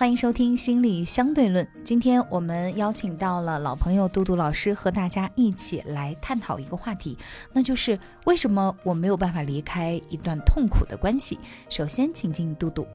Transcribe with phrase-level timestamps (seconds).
[0.00, 1.68] 欢迎收听心理相对论。
[1.84, 7.18] 今天我们邀请到了老朋友嘟嘟老师，和大家一起来探讨一个话题，
[7.52, 11.38] 那就是为什么我没有办法离开一段痛苦的关系。
[11.68, 12.86] 首先，请进嘟嘟。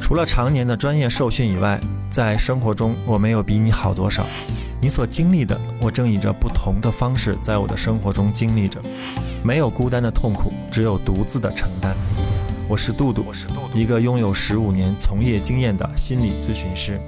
[0.00, 1.78] 除了常年的专业受训以外，
[2.10, 4.24] 在生活中我没有比你好多少。
[4.80, 8.80] 你所经历的，我正以着不同的方式在我的生活中经历着。
[9.44, 11.94] 没有孤单的痛苦，只有独自的承担。
[12.68, 17.00] 我是杜杜，我是杜杜，一个拥有十五年从业经验的心理咨询师。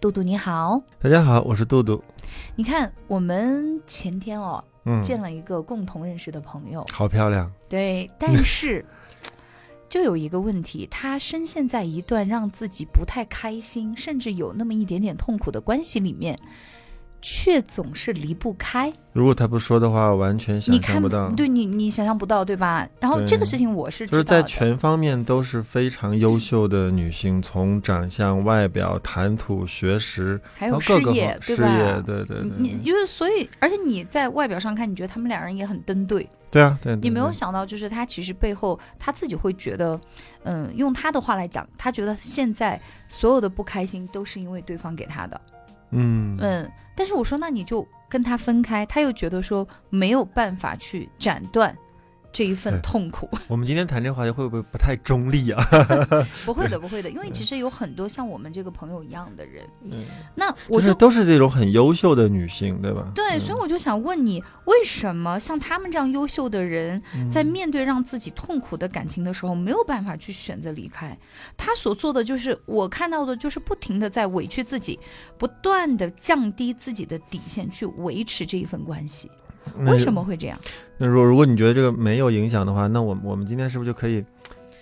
[0.00, 2.00] 杜杜你好，大家好，我是杜杜。
[2.54, 7.50] 你看，我们前天哦，嗯，见了一个共同认识的朋友，好漂亮。
[7.68, 8.86] 对，但是
[9.90, 16.38] 就有一个问题，他深陷在一段让自己不太开心，甚至有那么一点点痛苦的关系里面。
[17.20, 18.92] 却总是离不开。
[19.12, 21.30] 如果他不说的话，完全想象不到。
[21.30, 22.86] 对你，你想象不到，对吧？
[23.00, 32.02] 然后这个事情我是就是在全方面都是非常优秀的女性，从长相、外表、谈吐、学识，还有事业，对吧？
[32.04, 32.52] 对对对。
[32.58, 36.28] 你因为所以，而且你在外表上看，你觉得他们两人也很登对。
[36.50, 36.94] 对啊，对。
[36.96, 39.98] 你没有想到，就是他其实背后他自己会觉得，
[40.44, 42.78] 嗯，用他的话来讲，他觉得现在
[43.08, 45.40] 所有的不开心都是因为对方给他的。
[45.92, 46.70] 嗯嗯。
[46.96, 51.76] 但是我说，那你就跟他分开，他又觉得说没有办法去斩断。
[52.36, 53.26] 这一份痛苦。
[53.48, 55.64] 我们今天谈这个话题会不会不太中立啊？
[56.44, 59.66] 不会的，不会的，因为其实有很多像我们这个朋友一样的人。
[59.84, 63.10] 嗯，那我就都是这种很优秀的女性，对吧？
[63.14, 71.16] 对，所以我就想问你，为什么像他们这样优秀的人，在面对让自己痛苦的感情的时候，没有办法去选择离开？
[71.56, 75.00] 他所做的就是，我看到的就是不停的在委屈自己，
[75.38, 79.30] 不断的降低自己的底线，去维持这一份关系。
[79.78, 80.58] 为什么会这样？
[80.98, 84.24] 那如果如果你觉得这个没有影响的话，那我我们今天是不是就可以，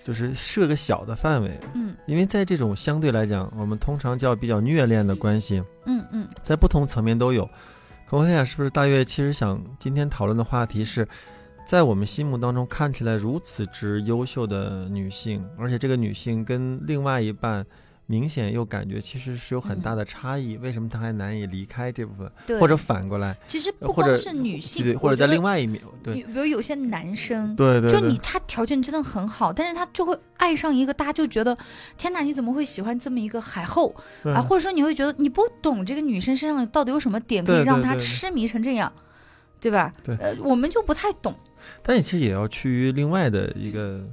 [0.05, 1.59] 就是设个小的范围？
[1.75, 7.49] 嗯，因为在这种相对来讲，我们通常叫比较虐恋的关系，嗯嗯，在不同层面都有。
[8.07, 11.09] 可我想，是不是大约其实想今天讨论的话题是，
[11.67, 17.65] 在我们心目当中看起来如此之优秀的女性，而且这个女性跟另外一半。
[18.07, 22.61] 明显又感觉其实是有很大的差异，为什么他还难以离开这部分？
[22.61, 31.57] 或者反过来，其实不光是女性，或者在另外一面，对，比如有些男生，对对，就你他条件真的很好，但是他就会爱上一个，大家就觉得
[31.97, 33.95] 天哪，你怎么会喜欢这么一个海后
[34.25, 34.43] 啊？
[34.43, 38.93] 或者说你会觉得你不懂这个女生身上到底有什么点可以让她痴迷成这样，
[39.59, 39.91] 对吧？
[40.03, 41.35] 对，呃，我们就不太懂。
[41.83, 44.07] 但你其实也要趋于另外的一个。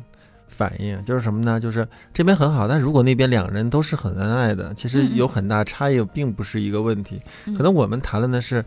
[0.61, 1.59] 反应就是什么呢？
[1.59, 7.19] 就是这边很好，但如果那边两人都是很恩爱的，其实有很大差异，并不是一个问题。
[7.57, 8.63] 可能我们谈论的是，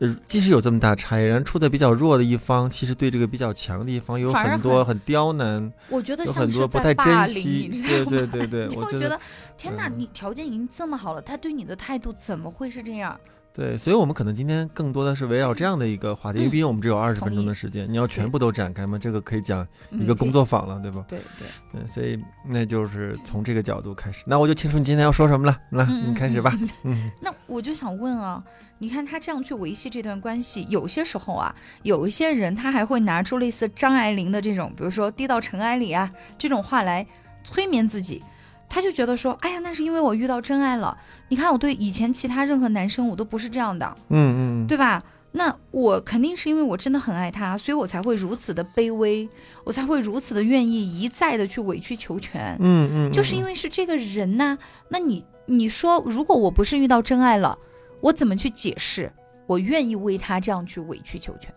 [0.00, 5.72] 呃，即使有这么大差异，人处的比较弱的一方，其实对这个比较强的一方有很多很刁难。
[5.88, 7.70] 我觉得有很多不太珍惜。
[7.86, 9.16] 对对对对， 我就觉得
[9.56, 13.16] 天哪，你条件已经这么好了，他对你的态度怎么会是这样？
[13.52, 18.96] 对，所以，我们可能今天更多的是围绕这样的一个话题，因为毕竟我们只有二十分钟的时间，你要全部都展开吗？
[18.96, 21.04] 这个可以讲一个工作坊了，对吧？
[21.08, 24.22] 对对，嗯，所以那就是从这个角度开始。
[24.26, 26.56] 那我就清楚你今天要说什么了，来，你开始吧。
[26.84, 28.42] 嗯，那我就想问啊，
[28.78, 37.04] 你看他这样去维系这段关系，有些时候啊，有一些人他还会拿出类似张爱玲的这种，比如说“跌到尘埃里”啊这种话来
[37.42, 38.22] 催眠自己。
[38.70, 40.96] 他就觉得说，哎呀，那是因为我遇到真爱了。
[41.28, 45.02] 你看我对以前其他任何男生我都不是这样的，嗯嗯，对吧？
[45.32, 49.28] 那我肯定是因为我真的很爱他，所以我才会如此的卑微，
[49.64, 54.56] 我才会如此的愿意一再的去委曲求全，嗯嗯，就是因为是这个人呐。
[54.88, 57.58] 那你你说，如果我不是遇到真爱了，
[58.00, 59.12] 我怎么去解释
[59.46, 61.52] 我愿意为他这样去委曲求全？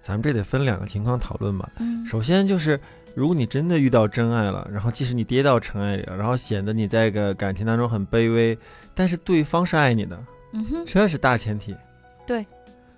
[0.00, 1.68] 咱们这得分两个情况讨论吧。
[1.78, 2.78] 嗯，首先就是。
[3.14, 8.56] 如果你真的遇到真爱了，然后即使你跌到尘埃里了，然后显得你在一个感情当中很卑微，
[8.94, 10.16] 但是对方是爱你的，
[10.52, 11.74] 嗯哼，这是大前提。
[12.24, 12.46] 对，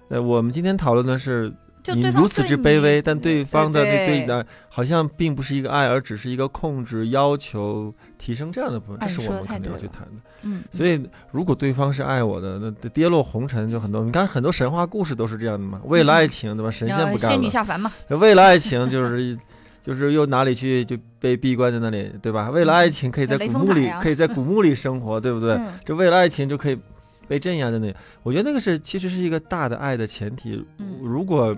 [0.09, 1.51] 呃，我们今天讨论的是
[1.95, 10.13] 你如此之卑微，但对方的对对的好像并不是一个爱，而只是一个控制、要求、提升这样的部分，这是我们肯定要去谈的。
[10.43, 14.05] 嗯，所以如果对方是爱我的，那跌落红尘就很多。
[14.05, 16.71] 你看很多神话故事都是这样的嘛，为了爱情，对吧？
[16.71, 17.91] 神仙不干了，仙女下凡嘛。
[18.09, 19.39] 为了爱情就是。
[19.83, 22.51] 就是又哪里去就被闭关在那里，对吧？
[22.51, 25.53] 为了爱情可以在古墓里， 可以在古墓里生活，对不对？
[25.55, 26.79] 嗯这为了爱情就可以
[27.27, 27.95] 被镇压在那里。
[28.23, 30.65] 我觉得那个是其实是一个大的爱的前提。
[30.79, 31.57] 嗯如果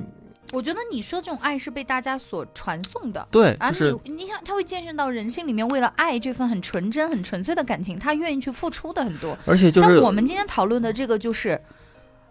[0.52, 3.26] 我觉得你说这种爱是被大家所传颂的。
[3.30, 9.36] 对，而就是你，你想，他会见证到人性里面为了爱这份很纯真、很纯粹的感情，他愿意去付出的很多。
[9.46, 11.58] 而且就是但我们今天讨论的这个，就是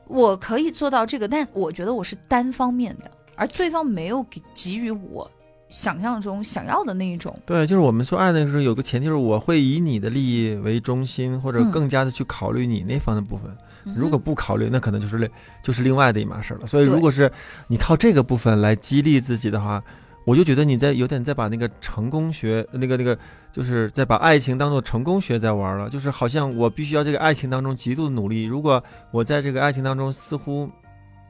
[0.05, 5.29] 我可以做到这个，但我觉得我是单方面的，而对方没有给给予我
[5.71, 7.33] 想象中想要的那一种。
[7.47, 13.49] 对，就是我们说爱的时候有个前提是我会以你的利益为中心，或者嗯更加的去考虑你那方的部分。
[13.83, 15.27] 嗯如果不考虑，那可能就是另
[15.63, 16.67] 就是另外的一码事了。
[16.67, 17.31] 所以，如果是
[17.67, 19.83] 你靠这个部分来激励自己的话，
[20.23, 23.17] 我就觉得你在有点在把那个成功学，那个那个，
[23.51, 25.89] 就是在把爱情当做成功学在玩了。
[25.89, 30.69] 就是好像我必须要这个爱情当中极度努力，如果我在这个爱情当中似乎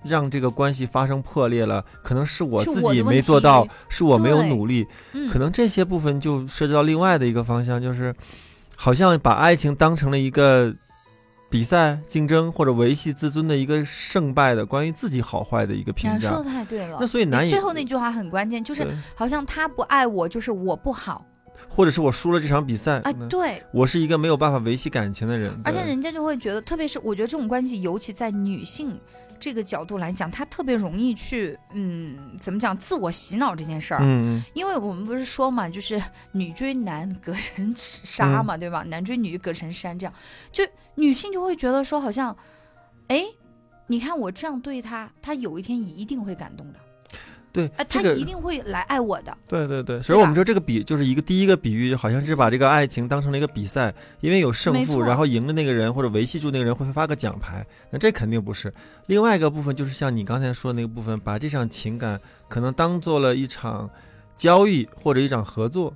[0.03, 4.87] 让这个关系发生破裂了，可能是我自己没做到题，是我没有努力。
[5.13, 8.13] 嗯可能这些部分就涉及到另外的一个方向，就是
[8.75, 10.73] 好像把爱情当成了一个
[11.49, 16.49] 比赛、竞争或者维系自尊的一个胜败的关于自己好坏的一个评价说的。
[16.49, 16.97] 太对了。
[16.99, 21.25] 那所以难以最后那句话很关键，就是好像他不爱我，就是我不好。
[21.69, 25.53] 或者是我输了这场比赛，哎，对，我是一个没有办法维系感情的人。
[25.63, 28.99] 而且人家就会觉得，特别是我觉得这种关系，尤其在女性
[29.41, 33.99] 这个角度来讲，他特别容易去，嗯，怎么讲，自我洗脑这件事儿。
[34.03, 36.01] 嗯因为我们不是说嘛，就是
[36.31, 38.83] 女追男隔层纱嘛，对吧？
[38.83, 40.13] 男追女隔层山，这样
[40.51, 40.63] 就
[40.95, 42.37] 女性就会觉得说，好像，
[43.07, 43.25] 哎，
[43.87, 46.79] 你看我这样对他，他有一天一定会感动的，
[47.53, 49.37] 对哎，这个他一定会来爱我的。
[49.47, 58.73] 对对对，所以我们说这个比就是一个第一个比喻，好像是把这个爱情当成了一个比赛，因为有胜负，然后赢的那个人或者维系住那个人会发个奖牌，那这肯定不是。
[59.07, 63.89] 另外一个部分就是像你刚才说的那个部分，把这场情感可能当做了一场
[64.37, 65.93] 交易或者一场合作。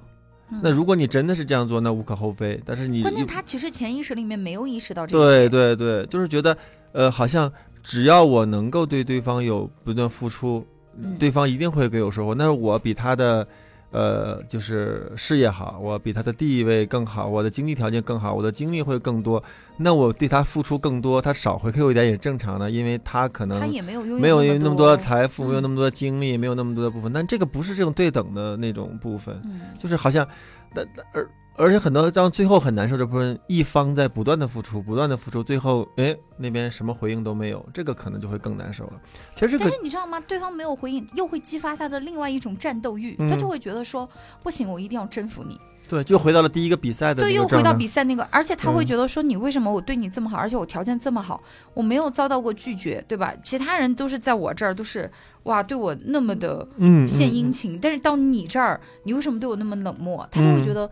[0.52, 2.62] 嗯那如果你真的是这样做，那无可厚非。
[2.64, 5.50] 但是你关键他其实潜意识里面没有意识到这个对。
[5.50, 6.56] 对对，就是觉得
[6.92, 10.75] 呃，好像只要我能够对对方有不断付出，嗯
[11.20, 12.36] 对方一定会给我收获。
[12.36, 13.48] 那我比他的，
[13.92, 19.44] 呃，就是事业好，我比他的地位更好，我的经济条件更好，我的精力会更多。
[19.78, 27.12] 那我对他付出更多，他少回馈我一点也正常的，因为他可能他也没有拥没有那那么多的财富，没有嗯那么多的精力，没有那么多的部分。
[27.14, 30.28] 但这个不是这种对等的那种部分，嗯，就是好像，
[30.74, 31.28] 但而。
[31.58, 38.94] 而且很多让最后很难受这部分，一方在不断的付出，不断的付出，最后哎那边什么回应都没有，这个可能就会更难受了。
[39.36, 40.20] 其实这但是你知道吗？
[40.28, 44.10] 对方没有回应，又会激发他的另外一种战斗欲，嗯他就会觉得说，
[44.44, 45.60] 不行，我一定要征服你。
[45.88, 51.42] 对，就回到了第一个比赛的对，又回到比赛那个，而且他会嗯觉得说，你为什么我对你这么好，而且我条件这么好，
[51.76, 53.32] 我没有遭到过拒绝，对吧？
[53.44, 55.10] 其他人都是在我这儿都是
[55.44, 60.28] 哇，对我那么的嗯献嗯殷勤，但是到你这儿，你为什么对我那么冷漠？
[60.32, 60.90] 他就会嗯觉得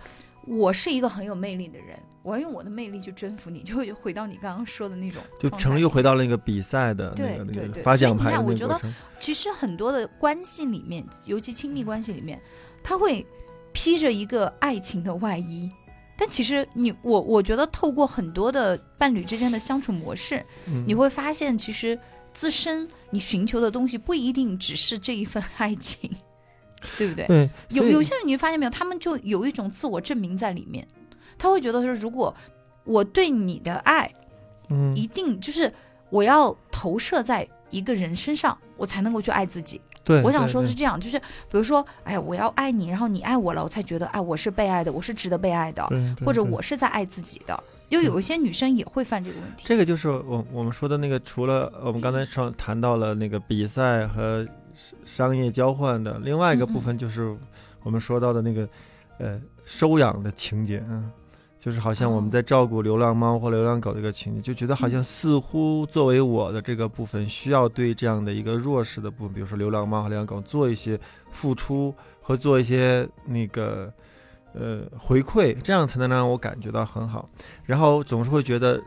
[0.47, 8.79] 我是一个很有魅力的人，我要用我的魅力去征服你，就会回到你刚刚说的那种就成了又回到了那个比赛的那对个那个对对你发奖牌我觉得。
[9.19, 12.41] 其实很多的关系里面，尤其亲密关系里面，
[12.83, 13.25] 他会
[13.71, 15.71] 披着一个爱情的外衣。
[16.15, 21.97] 但其实你我我觉得透过很多的伴侣之间的相处模式，嗯你会发现其实
[22.33, 26.09] 自身你寻求的东西不一定只是这一份爱情，
[26.97, 27.25] 对不对？
[27.27, 30.87] 对有有些人你发现没有，他们就有一种自我证明在里面，
[31.37, 32.33] 他会觉得说，如果
[32.83, 34.11] 我对你的爱
[34.69, 35.71] 嗯一定就是
[36.09, 39.79] 我要投射在一个人身上，我才能够去爱自己。
[40.03, 45.87] 对，我想说的是这样，就是比如说，哎呀，我要爱你，然后你爱我了，我才觉得，哎，我是被爱的，我是值得被爱的，
[46.25, 47.63] 或者我是在爱自己的。
[47.89, 49.63] 就有一些女生也会犯这个问题。
[49.67, 57.35] 这个就是我我们说的那个，除了我们刚才说谈到了那个比赛和商商业交换的，另外一个部分就是
[57.83, 58.67] 我们说到的那个
[59.19, 61.11] 呃收养的情节，嗯，
[61.59, 70.99] 就是好像我们哦在照顾流浪猫或流浪狗的一个情节，就觉得好像似乎作为我的这个部分，需要对这样的一个弱势的部分，比如说流浪猫和流浪狗做一些
[71.31, 73.91] 付出和做一些那个。
[74.55, 77.27] 呃，回馈，这样才能让我感觉到很好。
[77.65, 78.79] 然后总是会觉得，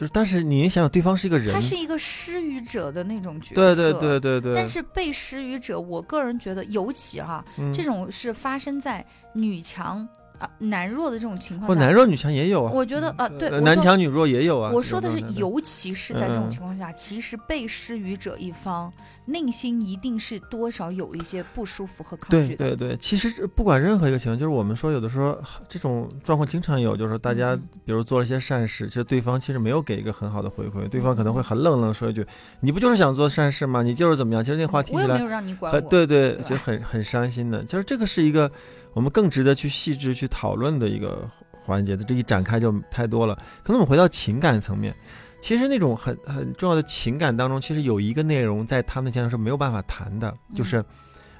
[0.00, 3.54] 就是，但是你想想，对方是一个人，他是一个施予者的那种角色。
[3.54, 9.04] 对对对对对，但是被施予者，我个人觉得，尤其哈，嗯这种是发生在
[9.34, 10.08] 女强
[10.40, 14.72] 啊男弱的这种情况下，或男弱女强也有啊，我觉得啊，对，男强女弱也有啊。
[14.74, 18.92] 我说的是尤其是在这种嗯情况下，其实被施予者一方
[19.26, 22.56] 内心一定是多少有一些不舒服和抗拒的。
[22.56, 32.26] 对对对，其实不管任何一个情况，就是我们说有的时候这种状况经常有，就是说大家嗯比如做了一些善事，其实对方其实没有给一个很好的回馈，对方可能会很冷冷说一句
[32.60, 33.82] ：“你不就是想做善事吗？
[33.82, 35.80] 你就是怎么样？”其实那话听起来我也没有让你管我。
[35.82, 37.62] 对对，对就很很伤心的。
[37.64, 38.50] 就是这个是一个
[38.92, 41.28] 我们更值得去细致去讨论的一个
[41.64, 43.34] 环节的，这一展开就太多了。
[43.62, 44.94] 可能我们回到情感层面，
[45.40, 50.84] 其实那种很很重要的情感当中，其实有一个内容在他们前头是没有办法谈的，就是，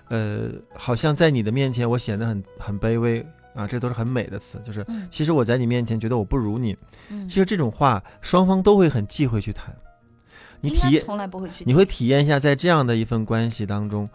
[0.08, 4.84] 呃，好像在你的面前我显得很很卑微啊，这都是很美的词，就是。
[4.88, 6.76] 嗯其实我在你面前觉得我不如你，
[7.08, 9.74] 嗯其，实这种话双方都会很忌讳去谈。
[10.60, 11.64] 你体验从来不会去。
[11.66, 14.08] 你会体验一下，在这样的一份关系当中，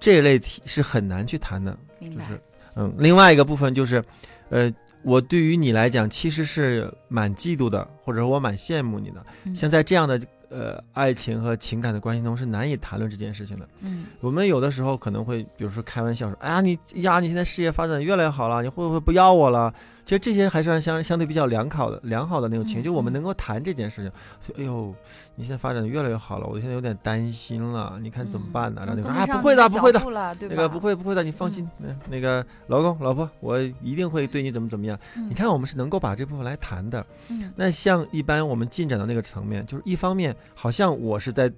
[0.00, 1.78] 这类题是很难去谈的。
[2.00, 2.40] 就是，
[2.74, 4.02] 嗯，另外一个部分就是，
[4.50, 9.24] 呃，我对于你来讲其实是蛮嫉妒的，或者说我蛮羡慕你的。
[9.44, 13.68] 嗯像在这样的呃爱情和情感的关系中，是难以谈论这件事情的。
[13.82, 19.72] 嗯我们有的时候可能会，比如说开玩笑说，哎呀，你呀，你现在事业发展得越来越好了，你会不会不要我了？
[20.04, 24.12] 其实这些还是相相对比较良好的、良好的那种情就我们嗯能够谈这件事情。
[24.40, 24.94] 说，哎呦，
[25.36, 28.82] 你现在发展的越来越好了，我现在有点担心了，你看怎么办呢？
[28.84, 30.00] 然后你说啊，不会的，不会的
[30.40, 31.68] 那个不会不会的，你放心。
[31.78, 34.98] 嗯，那个老公老婆，我一定会对你怎么怎么样。
[35.16, 37.04] 嗯你看，我们是能够把这部分来谈的。
[37.30, 41.50] 嗯那像一般我们进展到那个层面，就是一方面好像我是在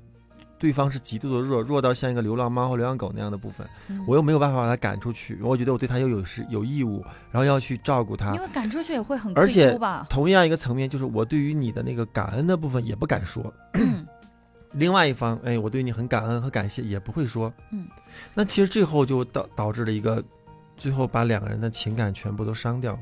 [0.65, 8.41] 对方是极度的弱，弱到像一个流浪猫或流浪狗那样的部分，嗯我又没有办法把他赶出去，我觉得我对他又有是有义务，然后要去照顾他因。
[8.41, 9.79] 为赶出去也会很愧而且？
[10.09, 13.53] 同样一个层面，就是我对于你的那个感恩的部分也不敢说。
[13.75, 14.07] 嗯
[14.73, 17.53] 另外一方，哎，我对你很感恩和感谢也不会说。
[17.71, 17.87] 嗯，
[18.33, 20.25] 那其实最后就导导致了一个，
[20.79, 22.99] 最后把两个人的情感全部都伤掉。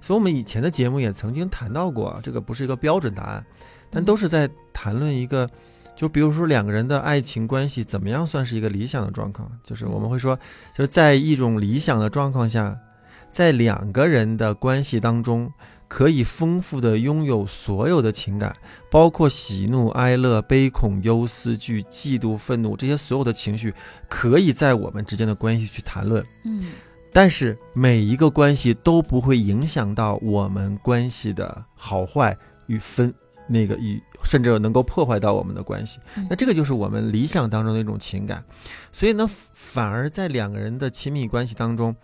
[0.00, 3.46] 所以我们以前的节目也曾经谈到过，这个不是一个标准答案，
[3.88, 5.48] 但都是在谈论一个，
[5.96, 10.36] 就比如说两个人的爱情关系怎么样算是一个理想的状况，就是我们会说，
[10.76, 12.78] 就是在一种理想的状况下，
[13.32, 15.50] 在两个人的关系当中。
[15.88, 18.52] 可以丰富的拥有所有的情感，
[18.90, 23.72] 包括喜怒哀乐、悲恐忧思惧、嫉妒愤怒这些所有的情绪，
[24.08, 26.26] 可以在我们之间的关系去谈论。
[26.44, 26.72] 嗯
[27.12, 32.36] 但是每一个关系都不会影响到我们关系的好坏
[32.66, 33.14] 与分
[33.46, 36.26] 那个与甚至能够破坏到我们的关系嗯。
[36.28, 38.44] 那这个就是我们理想当中的一种情感。
[38.92, 41.94] 所以呢，反而在两个人的亲密关系当中，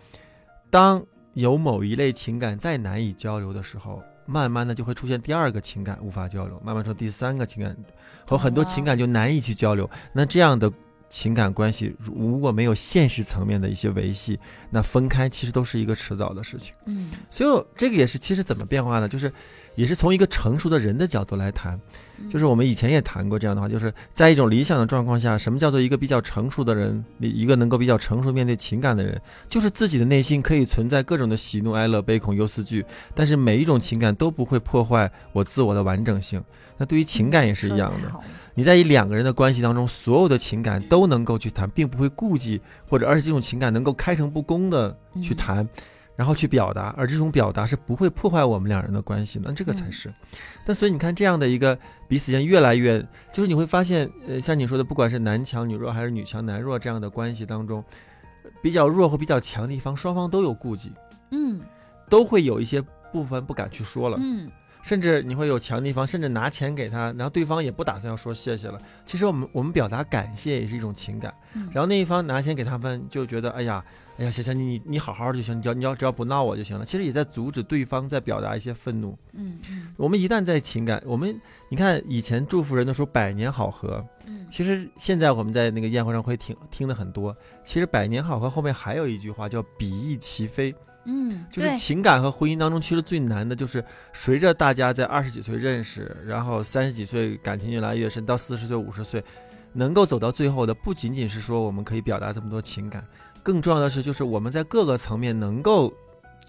[0.69, 1.03] 当
[1.33, 7.75] 有某一类情感再难以交流的时候，慢慢的就会出现第二个情感无法交流，慢慢说第三个情感
[8.25, 9.89] 和很多情感就难以去交流。
[10.13, 10.71] 那这样的
[11.09, 14.39] 情感关系如果没有现实层面的一些维系，
[14.71, 16.73] 那分开其实都是一个迟早的事情。
[16.85, 19.09] 嗯所以这个也是其实怎么变化呢？
[19.09, 19.31] 就是
[19.75, 21.79] 也是从一个成熟的人的角度来谈，
[22.19, 22.29] 嗯。
[22.29, 36.43] 就是我们以前也谈过这样的话，就是在一种理想的状况下，什么叫做一个比较成熟的人，一个能够比较成熟面对情感的人，就是自己的内心可以存在各种的喜怒哀乐、悲恐忧思惧，但是每一种情感都不会破坏我自我的完整性。
[36.77, 38.11] 那对于情感也是一样的，
[38.55, 45.37] 你在一两个人的关系当中，所有的情感都能够去谈，并不会顾忌，或者而且这种情感能够开诚布公的去嗯。
[45.37, 45.69] 谈，
[46.15, 50.13] 然后去表达，而这种表达是不会破坏我们两人的关系的，那这个才嗯是。
[50.65, 51.77] 但所以你看，这样的一个
[52.07, 52.99] 彼此间越来越，
[53.33, 57.83] 就是你会发现，呃，像你说的，不管是男强女弱还是女强男弱这样的关系当中，
[58.61, 60.91] 比较弱或比较强的一方，双方都有顾忌，
[61.31, 61.59] 嗯
[62.09, 64.17] 都会有一些部分不敢去说了。
[64.21, 64.49] 嗯
[64.83, 68.77] 甚至你会有强的一方，甚至拿钱给他，然后对方也不打算要说谢谢了。
[69.05, 73.83] 其实我们我们表达感谢也是一种情感，嗯，然后那一方拿钱给他们，就觉得哎呀，
[74.17, 76.85] 哎呀，行行，你你你好好的就行，你只要你要只要不闹我就行了。
[76.85, 79.17] 其实也在阻止对方在表达一些愤怒。
[79.31, 81.33] 嗯嗯我们一旦在情感，我们
[81.69, 87.35] 你看以前祝福人的时候百年好合，嗯其实现在我们在那个宴会上会听听的很多。
[87.63, 90.75] 其实百年好合后面还有一句话叫比翼齐飞。
[91.05, 93.83] 嗯，就是情感和婚姻当中，其实最难的就是
[94.13, 99.23] 随着大家在二十几岁认识，然后三十几岁感情越来越深，到四十岁、五十岁，
[99.73, 103.05] 能够走到最后的，不仅仅是说我们可以表达这么多情感，
[103.41, 105.93] 更重要的是，就是我们在各个层面能够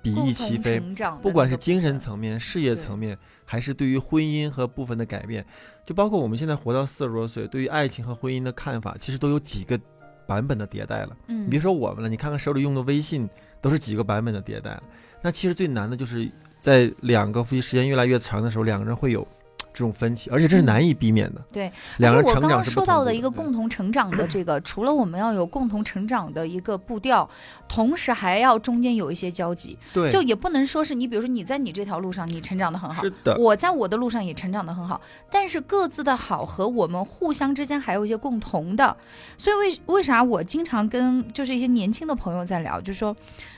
[0.03, 0.81] 比翼齐飞，
[1.21, 5.45] 不管是精神层面、事业层面，还是对于婚姻和部分的改变，
[5.85, 9.81] 就包括我们现在活到四十多岁，对于爱情和婚姻的看法，其实都有几个
[10.27, 11.17] 版本的迭代了。
[11.29, 13.29] 嗯，你别说我们了，你看看手里用的微信，
[13.61, 14.83] 都是几个版本的迭代了。
[15.23, 19.27] 那其实最难的就是在两个夫妻时间越来越长的时候，两个人会有
[19.75, 21.43] 这种分歧，而且这是难以避免的。
[21.53, 27.29] 对，两个人成而且我刚刚说到的一个共同成长的这个， 除了我们要有共同成长的一个步调，
[27.69, 38.97] 同时还要中间有一些交集，对，就也不能说是你，比如说你在你这条路上你成长的很好是，的，我在我的路上也成长的很好，但是各自的好和我们互相之间还有一些共同的，
[39.37, 43.15] 所以为为啥我经常跟就是一些年轻的朋友在聊，就说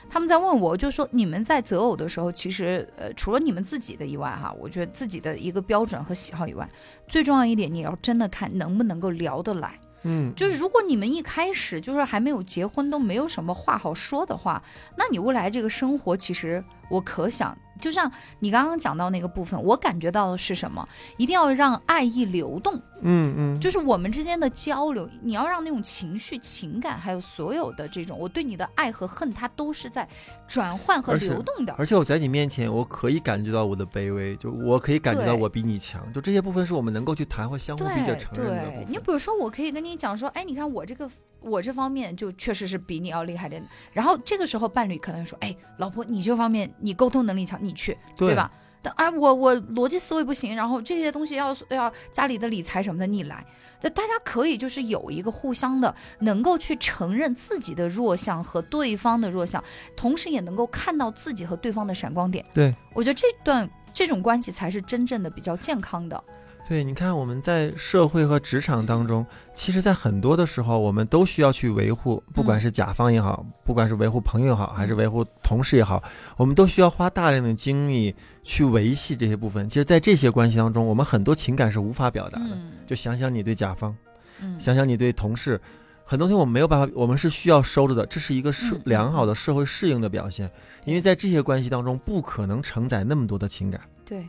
[0.09, 6.67] 他们在问我，就说你们在择偶的时候，其实呃除了你们自己的以外哈，我觉得自己的一个标准和喜好以外，
[7.07, 9.79] 最重要一点，你要真的看能不能够聊得来。
[10.03, 14.61] 嗯，就是如果你们一开始就是还没有结婚，都没有什么话好说的话，
[14.95, 20.87] 那你未来这个生活，其实我可想，就像你刚刚讲到那个部分，我感觉到的是什么？
[21.17, 30.07] 一定要让爱意流动，嗯嗯，就是我们之间的交流，你要让那种情绪、情感，还有所有的这种我对你的爱和恨，它都是在
[30.47, 31.73] 转换和流动的。
[31.77, 41.09] 而且我在你面前，我可以感觉到我的卑微，就我可以感觉到我比你强，就这些部分是我们能够去谈或相互比较对承认的你比如说，我可以跟你讲说，哎，你看我这个
[41.41, 43.63] 我这方面就确实是比你要厉害点。
[43.91, 48.51] 然后这个时候伴侣可能会说，哎，老婆你这方面你沟通能力强，你去，对吧？
[48.81, 53.45] 但哎，我我逻辑思维不行，然后这些东西要要家里的理财什么的你来。
[53.81, 59.63] 那大家可以就是有一个互相的，能够去承认自己的弱项和对方的弱项，
[59.95, 62.43] 同时也能够看到自己和对方的闪光点。
[62.53, 66.23] 对我觉得这段这种关系才是真正的比较健康的。
[66.67, 76.03] 对，你看我们在社会和职场当中，其实，在很多的时候，我们都需要去维护，不管嗯是甲方也好，不管是维护朋友也好，还是维护同事也好，
[76.35, 79.69] 我们都需要花大量的精力去维系这些部分。
[79.69, 82.49] 其实，在这些关系当中，我们很多情感是无法表达的。
[82.49, 83.95] 嗯就想想你对甲方，
[84.41, 85.59] 嗯，想想你对同事，
[86.03, 88.51] 很多东西我们没有办法，我们是需要收着的，这是一个
[88.83, 90.51] 良好的社会适应的表现。
[90.83, 93.79] 因为在这些关系当中，不可能承载那么多的情感。
[94.05, 94.25] 对，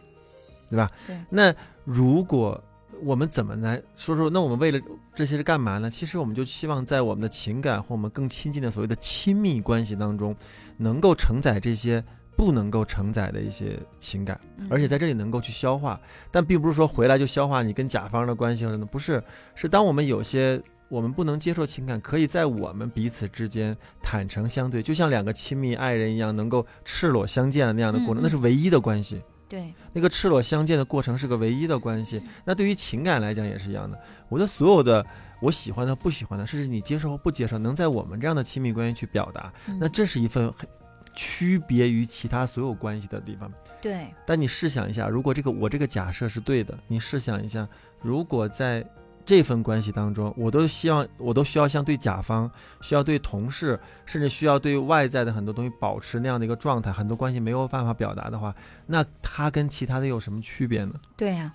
[0.69, 0.91] 对吧？
[1.07, 2.63] 对那如果
[3.03, 4.29] 我们怎么来说说？
[4.29, 4.81] 那我们为了
[5.15, 5.91] 这些是干嘛呢？
[5.91, 10.35] 其实我们就希望在我们的情感和我们更亲近的所谓的亲密关系当中，
[10.77, 12.03] 能够承载这些
[12.37, 16.01] 不能够承载的一些情感，嗯而且在这里能够去消化。
[16.31, 19.23] 但并不是说回来就消化你跟甲方的关系或者，不是，
[19.55, 20.61] 是当我们有些。
[20.91, 29.21] 我们不能接受情感，可以在我们彼此之间坦诚相对，就像两个亲密爱人一样，能够赤裸相见的那样的过程，那是唯一的关系。
[29.49, 32.23] 对，那个赤裸相见的过程是个唯一的关系。
[32.45, 33.99] 那对于情感来讲也是一样的。
[34.29, 35.05] 我的所有的
[35.41, 40.69] 我喜欢的、不喜欢的，甚至你接受或不接受，能在我们这样的亲密关系去表达，嗯那这是一份很
[41.15, 43.51] 区别于其他所有关系的地方。
[43.81, 47.67] 对，但你试想一下，如果这个我这个假设是对的，你试想一下，
[48.03, 48.85] 如果在
[49.29, 58.55] 这份关系当中，我都希望，我都需要像对甲方，需要对同事，甚至需要对外在的很多东西保持那样的一个状态，很多关系没有办法表达的话，
[58.87, 60.95] 那它跟其他的有什么区别呢？
[61.15, 61.53] 对呀、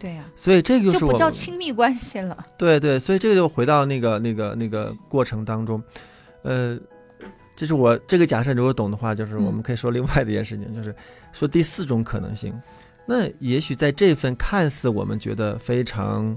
[0.00, 2.36] 对呀、所以这个就是不叫亲密关系了。
[2.58, 5.80] 对对，所以这个就回到那个那个那个过程当中，
[6.42, 6.76] 呃，
[7.54, 10.92] 这是我这个假设，如果懂的话，就是我们嗯可以说另外的一件事情，就是
[11.30, 12.52] 说第四种可能性。
[13.06, 16.36] 那也许在这份看似我们觉得非常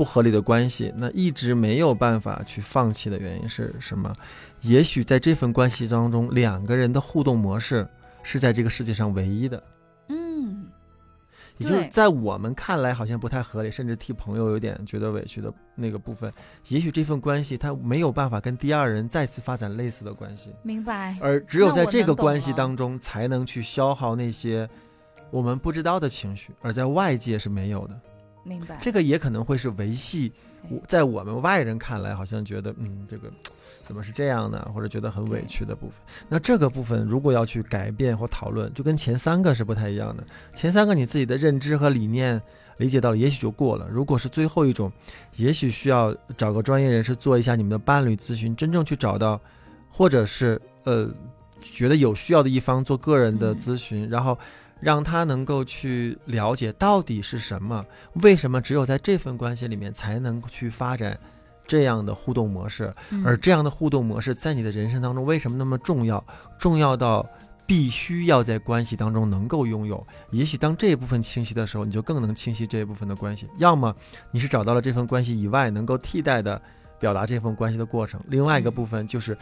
[0.00, 4.10] 不合理的关系，那一直没有办法去放弃的原因是什么？
[4.62, 7.86] 也许在这份关系当中，两个人的互动模式
[8.22, 9.62] 是在这个世界上唯一的。
[10.08, 10.64] 嗯，
[11.58, 16.32] 也就是在我们看来好像不太合理，甚至替朋友有点觉得委屈的那个部分，
[16.68, 21.14] 也许这份关系它没有办法跟第二人再次发展类似的关系，明白。
[21.20, 24.66] 而只有在这个关系当中才能去消耗那些
[25.30, 28.00] 我们不知道的情绪，而在外界是没有的。
[28.42, 28.78] 明白。
[28.80, 30.32] 这个也可能会是维系
[30.68, 33.30] 我在我们外人看来好像觉得嗯这个
[33.82, 35.96] 怎么是这样呢，或者觉得很委屈的部分。
[36.28, 40.22] 那这个部分如果要去改变或讨论，就跟前三个是不太一样的。
[40.54, 42.40] 前三个你自己的认知和理念
[42.76, 43.88] 理解到了，也许就过了。
[43.90, 44.92] 如果是最后一种，
[45.36, 49.40] 也许需要找个专业人士做一下你们的伴侣咨询，真正去找到，
[49.90, 51.10] 或者是呃
[51.60, 54.38] 觉得有需要的一方做个人的嗯咨询，然后。
[54.80, 57.84] 让他能够去了解到底是什么，
[58.22, 61.18] 为什么只有在这份关系里面才能去发展
[61.66, 66.24] 这样的互动模式，嗯而这样的互动模式在你的人生当中为什么那么重要？
[66.58, 67.24] 重要到
[67.66, 70.04] 必须要在关系当中能够拥有。
[70.30, 73.46] 也许当这一部分清晰的时候，你就更能清晰这一部分的关系。
[73.58, 73.94] 要么
[74.30, 76.60] 你是找到了这份关系以外能够替代的
[76.98, 79.36] 表达这份关系的过程，另外一个嗯部分就是。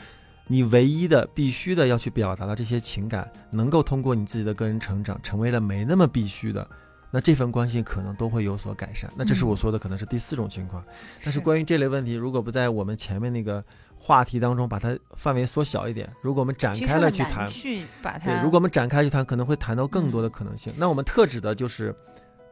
[0.49, 6.67] 你唯一的、必须的要去表达的这些情感，能够通过你自己的个人成长，成为了没那么必须的，
[7.11, 9.11] 那这份关系可能都会有所改善。
[9.15, 10.83] 那这是我嗯说的，可能是第四种情况。
[11.23, 13.63] 但是关于这类问题，如果不在我们前面那个
[13.99, 18.27] 话题当中把它范围缩小一点，如果我们展开了去谈，去把它。
[18.27, 20.73] 对，如果我们展开去谈，可能会谈到更多的可能性。
[20.77, 21.95] 那我们特指的就是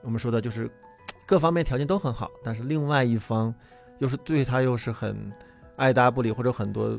[0.03, 0.71] 我们说的就是
[1.25, 3.55] 各方面条件都很好，但是另外一方
[4.01, 5.33] 又是对他又是很
[5.77, 6.99] 爱答不理，或者很多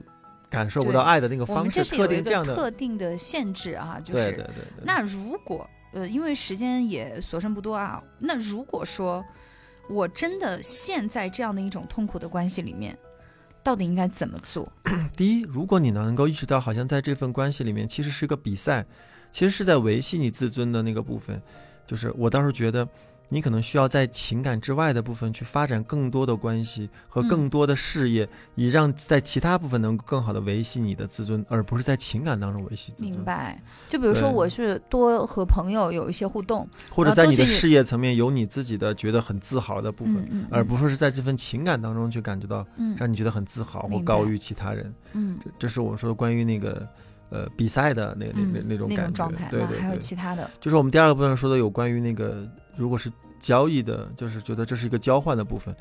[0.49, 4.83] 感受不到爱的那个方式，是有一个定这样的，特定的限制啊，就是对对对对。
[4.83, 9.23] 那如果呃，因为时间也所剩不多啊，那如果说
[9.89, 12.97] 我真的陷在这样的一种痛苦的关系里面，
[13.63, 14.71] 到底应该怎么做？
[15.15, 18.86] 第一，如果你能够意识到，好像在这份关系里面，其实是个比赛，
[19.31, 21.41] 其实是在维系你自尊的那个部分，
[21.86, 22.88] 就是我倒是觉得，
[23.30, 33.12] 你可能需要在情感之外的部分去发展更多的关系和嗯更多的事业，以让在其他部分能够更好的维系你的自尊，而不是在情感当中维系自尊。
[33.12, 33.62] 明白？
[33.90, 44.94] 就比如说，我是多和朋友有一些互动，或者在你的事业层面有你自己的觉得很自豪的部分，嗯嗯，而不是在这份情感当中去感觉到嗯让你觉得很自豪或高于其他人。
[45.13, 46.88] 嗯这这是我们说的关于那个
[47.30, 49.50] 呃比赛的那那那嗯那种感觉，状态。
[49.50, 55.76] 对对那还有，其他的，就是我们第二个部分说的有关于那个如果是交易的，就是觉得这是一个交换的部分。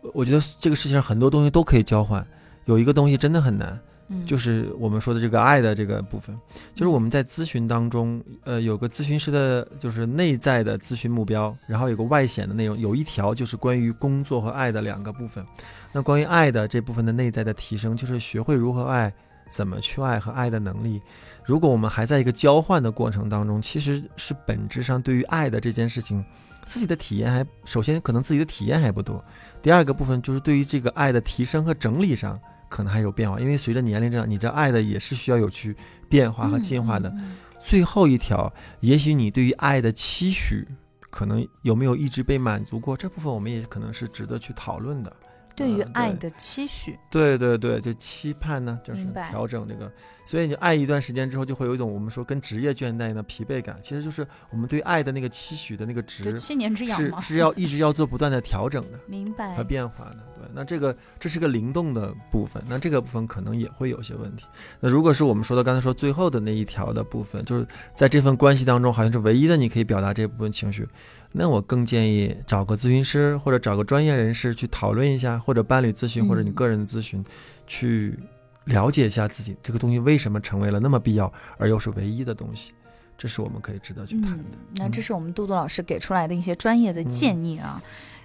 [0.00, 2.26] 我我觉得这个世界上很多东西都可以交换，
[2.64, 3.78] 有一个东西真的很难，
[4.08, 6.36] 嗯，就是我们说的这个爱的这个部分，
[6.74, 15.44] 就是我们在咨询当中，呃，有个咨询师的就是内在的咨询目标，然后有个外显的内容，有一条就是关于工作和爱的两个部分。
[15.92, 19.12] 那关于爱的这部分的内在的提升，就是学会如何爱，
[19.48, 21.00] 怎么去爱和爱的能力。
[21.46, 26.22] 如果我们还在一个交换的过程当中，其实是本质上对于爱的这件事情，
[26.66, 29.24] 自己的体验还首先可能自己的体验还不多，
[29.62, 32.38] 第二个部分就是对于这个爱的提升和整理上。
[32.68, 35.74] 可能还有变化，因为随着年龄增长，你这爱的也是需要有去
[36.08, 37.08] 变化和进化的。
[37.10, 40.66] 嗯嗯嗯最后一条，也许你对于爱的期许，
[41.08, 42.96] 可能有没有一直被满足过？
[42.96, 45.16] 这部分我们也可能是值得去讨论的。
[45.56, 49.90] 对于爱的期许，对对对，就期盼呢，就是调整这个。
[50.26, 58.98] 所以你爱一段时间之后，就会有一种我们说跟职业倦怠的疲惫感，其实就是我们对爱的那个期许的那个值七年之痒是要一直要做不断的调整的。
[59.06, 64.44] 明白和变化的，对，那这个这是个灵动的部分，那这个部分可能也会有些问题。
[64.80, 70.86] 那如果是我们说的刚才说最后的那一条的部分，就是在这份关系当中，好像是唯一的你可以表达这部分情绪，
[71.32, 77.24] 那我更建议找个咨询师或者找个专业人士去讨论一下，或者伴侣咨询或者你个人的咨询，
[77.66, 78.18] 去
[78.64, 82.72] 了解一下自己这个东西为什么成为了那么必要而又是唯一的东西，
[83.18, 84.44] 这是我们可以值得去谈的。
[84.76, 87.82] 那这是我们杜杜老师给出来的一些专业的建议啊。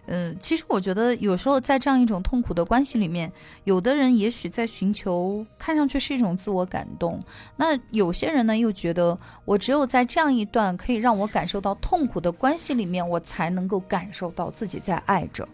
[0.08, 3.32] 嗯其实我觉得有时候在这样一种痛苦的关系里面，
[3.64, 7.20] 有的人也许在寻求看上去是一种自我感动，
[7.56, 15.48] 那有些人呢又觉得我只有在这样一段可以让我感受到痛苦的关系里面，我才能够感受到自己在爱着。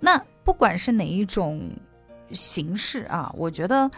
[0.00, 1.70] 那不管是哪一种
[2.30, 3.90] 形式啊，我觉得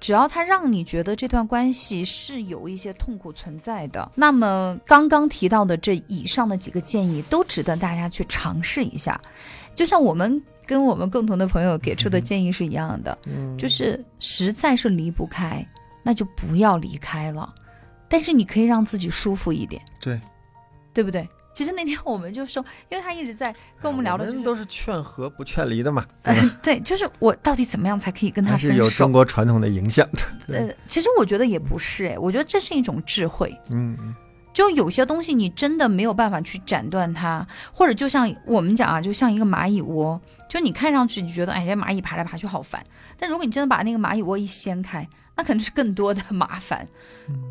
[0.00, 9.20] 只要他让你觉得这段关系是有一些痛苦存在的，那么刚刚提到的这以上的几个建议都值得大家去尝试一下。
[9.74, 15.64] 就像我们跟我们共同的朋友给出的建议是一样的，嗯，就是实在是离不开，
[16.02, 17.54] 那就不要离开了。
[18.08, 20.20] 但是你可以让自己舒服一点，对，
[20.92, 21.28] 对不对？
[21.52, 26.58] 其实那天我们就说，因为他一直在跟我们聊的就是，都是劝和不劝离的嘛， 对吧？
[26.62, 29.12] 对，就是我到底怎么样才可以跟他还是分手有中？
[29.12, 30.08] 国传统的影响
[30.48, 33.54] 呃，其实我觉得也不是，哎，我觉得这是一种智慧。
[33.70, 34.14] 嗯嗯
[34.52, 42.84] 就有些东西你真的没有办法去斩断它，或者就像我们讲啊，就像一个蚂蚁窝，就你看上去你觉得哎这蚂蚁爬来爬去好烦，
[43.16, 45.08] 但如果你真的把那个蚂蚁窝一掀开，
[45.40, 46.86] 那肯定是更多的麻烦。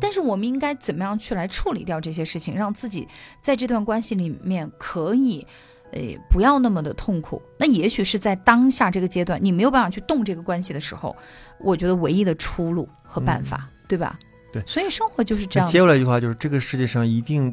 [0.00, 3.08] 但是我们应该怎么样去来处理掉这些事情，让自己
[3.40, 5.44] 在这段关系里面可以。
[5.92, 6.00] 呃，
[6.30, 7.42] 不要那么的痛苦。
[7.58, 11.16] 那也许是在当下这个阶段，你没有办法去动这个关系的时候，
[11.58, 14.16] 我觉得唯一的出路和办法，对吧？
[14.52, 17.52] 对所以生活就是这样接过来一句话就是，这个世界上一定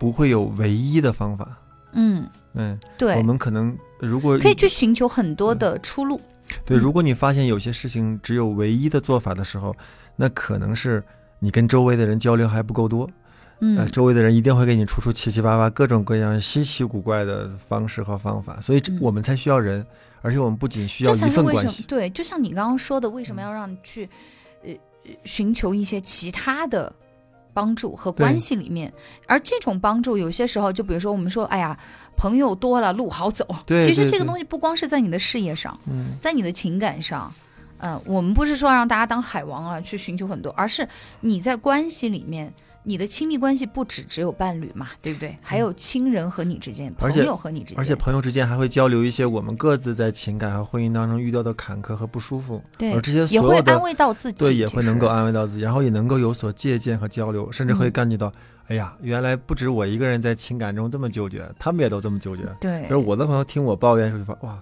[0.00, 1.46] 不会有唯一的方法。
[1.92, 6.18] 嗯，嗯，对，我们可能如果可以去寻求很多的出路。
[6.64, 9.74] 对，嗯如果你发现有些事情只有唯一的做法的时候，
[10.16, 11.02] 那可能是
[11.38, 13.08] 你跟周围的人交流还不够多。
[13.60, 19.86] 呃，嗯，周围的人一定会给你出出七七八八各种各样稀奇古怪的方式和方法，所以我们才需要人，
[20.20, 21.84] 而且我们不仅需要一份关系。
[21.84, 24.08] 对，就像你刚刚说的，为什么要让你去
[24.64, 24.70] 呃
[25.22, 26.92] 寻求一些其他的
[27.52, 28.92] 帮助和关系里面？
[29.26, 31.78] 而这种帮助，有些时候就比如说我们说，哎呀，
[32.16, 33.46] 朋友多了路好走。
[33.66, 37.32] 对其实这个东西不光是在你的事业上，嗯，在你的情感上。
[37.84, 40.88] 嗯、我们不是说让大家当海王啊，去寻求很多，而是
[41.18, 45.36] 你在关系里面，你的亲密关系不只只有伴侣嘛，对不对？
[45.40, 58.32] 还有亲人和你之间，朋友和你之间，而且朋友之间还会交流一些我们各自在情感和婚姻当中遇到的坎坷和不舒服，对而这些也会安所有的慰到自己，对也会能够安慰到自己，然后也能够有所借鉴和交流，甚至会嗯感觉到，
[58.66, 62.42] 哎呀，原来不止我一个人在情感中这么纠结，他们也都这么纠结。
[62.60, 62.96] 对就是。
[62.96, 64.60] 我的朋友听我抱怨的时候就发，哇，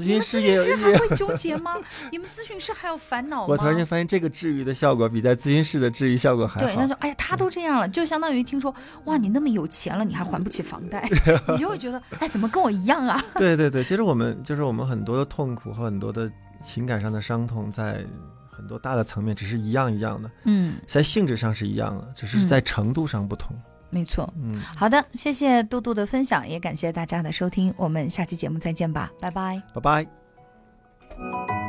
[0.00, 1.76] 咨询师也询师还，会纠结吗？
[2.10, 3.46] 你们咨询师还有烦恼吗？
[3.48, 6.86] 我突然间发现这个治愈的效果比在咨询室的治愈效果还对，他。
[6.86, 11.08] 说：“哎呀，他都这样了，就相当于听说，哇，你那么有钱了，你还还不起房贷，
[11.52, 13.22] 你就会觉得，哎，怎么跟我一样啊？
[13.36, 16.30] 对对对，其实我们就是我们很多的痛苦和很多的
[16.64, 18.04] 情感上的伤痛，在
[18.50, 23.56] 很多大的层面只是一样一样的，嗯，在性质上是一样的，只是嗯在程度上不同。
[23.90, 24.32] 没错。
[24.36, 29.62] 嗯，好的，谢谢杜杜的分享，也感谢大家的收听，我们下期节目再见吧，拜拜。
[29.74, 31.59] 拜拜。